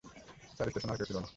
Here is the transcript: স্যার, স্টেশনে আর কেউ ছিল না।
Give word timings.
স্যার, 0.55 0.67
স্টেশনে 0.69 0.91
আর 0.91 0.97
কেউ 0.97 1.05
ছিল 1.05 1.17
না। 1.17 1.29